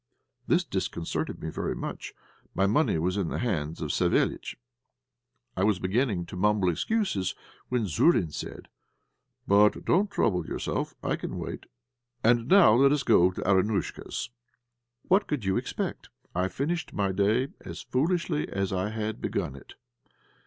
This 0.47 0.63
disconcerted 0.63 1.43
me 1.43 1.51
very 1.51 1.75
much; 1.75 2.15
my 2.55 2.65
money 2.65 2.97
was 2.97 3.17
in 3.17 3.27
the 3.27 3.37
hands 3.37 3.81
of 3.83 3.91
Savéliitch. 3.91 4.55
I 5.55 5.63
was 5.63 5.77
beginning 5.77 6.25
to 6.25 6.35
mumble 6.35 6.69
excuses, 6.71 7.35
when 7.69 7.85
Zourine 7.85 8.31
said 8.33 8.67
"But 9.47 9.85
don't 9.85 10.09
trouble 10.09 10.47
yourself; 10.47 10.95
I 11.03 11.15
can 11.17 11.37
wait, 11.37 11.67
and 12.23 12.47
now 12.47 12.73
let 12.73 12.91
us 12.91 13.03
go 13.03 13.29
to 13.29 13.41
Arinúshka's." 13.43 14.31
What 15.03 15.27
could 15.27 15.45
you 15.45 15.55
expect? 15.55 16.09
I 16.33 16.47
finished 16.47 16.93
my 16.93 17.11
day 17.11 17.49
as 17.63 17.83
foolishly 17.83 18.49
as 18.49 18.73
I 18.73 18.89
had 18.89 19.21
begun 19.21 19.55
it. 19.55 19.75